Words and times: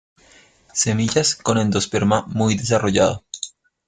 Semillas 0.73 1.35
con 1.35 1.59
endosperma 1.59 2.23
muy 2.25 2.55
desarrollado. 2.57 3.23